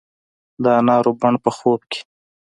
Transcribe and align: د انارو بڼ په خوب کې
د 0.63 0.65
انارو 0.79 1.11
بڼ 1.21 1.33
په 1.43 1.49
خوب 1.57 1.81
کې 1.91 2.01